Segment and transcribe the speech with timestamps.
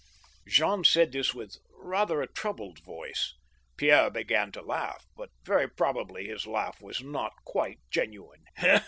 [0.49, 3.35] Je^m said this with rather a troubled voice.
[3.77, 8.41] Pierre began to laugh, but very probably his laugh was not quite genuine.